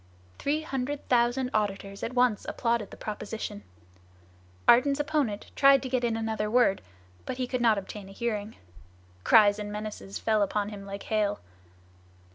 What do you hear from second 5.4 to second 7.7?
tried to get in another word, but he could